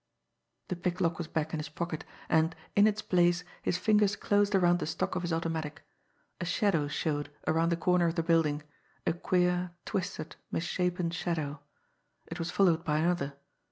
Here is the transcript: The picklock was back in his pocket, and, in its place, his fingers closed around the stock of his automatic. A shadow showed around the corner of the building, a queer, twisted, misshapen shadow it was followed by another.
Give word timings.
The 0.69 0.75
picklock 0.75 1.19
was 1.19 1.27
back 1.27 1.53
in 1.53 1.59
his 1.59 1.69
pocket, 1.69 2.05
and, 2.27 2.55
in 2.75 2.87
its 2.87 3.03
place, 3.03 3.43
his 3.61 3.77
fingers 3.77 4.15
closed 4.15 4.55
around 4.55 4.79
the 4.79 4.87
stock 4.87 5.15
of 5.15 5.21
his 5.21 5.31
automatic. 5.31 5.83
A 6.39 6.43
shadow 6.45 6.87
showed 6.87 7.29
around 7.45 7.69
the 7.69 7.77
corner 7.77 8.07
of 8.07 8.15
the 8.15 8.23
building, 8.23 8.63
a 9.05 9.13
queer, 9.13 9.73
twisted, 9.85 10.37
misshapen 10.51 11.11
shadow 11.11 11.59
it 12.25 12.39
was 12.39 12.49
followed 12.49 12.83
by 12.83 12.97
another. 12.97 13.35